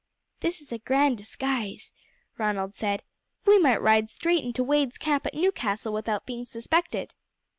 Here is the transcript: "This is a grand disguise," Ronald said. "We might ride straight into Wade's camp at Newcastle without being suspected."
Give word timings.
"This 0.39 0.61
is 0.61 0.71
a 0.71 0.79
grand 0.79 1.19
disguise," 1.19 1.93
Ronald 2.39 2.73
said. 2.73 3.03
"We 3.45 3.59
might 3.59 3.83
ride 3.83 4.09
straight 4.09 4.43
into 4.43 4.63
Wade's 4.63 4.97
camp 4.97 5.27
at 5.27 5.35
Newcastle 5.35 5.93
without 5.93 6.25
being 6.25 6.47
suspected." 6.47 7.13